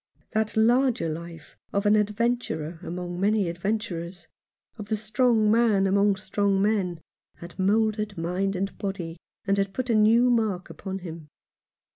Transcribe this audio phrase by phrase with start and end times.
[0.31, 4.25] That larger life of an adventurer among many adven turers,
[4.79, 7.01] of the strong man among strong men,
[7.35, 11.27] had moulded mind and body, and had put a new mark upon him.